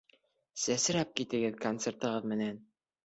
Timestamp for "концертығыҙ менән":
1.67-2.59